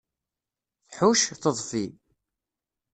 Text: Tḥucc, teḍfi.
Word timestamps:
Tḥucc, 0.89 1.23
teḍfi. 1.41 1.85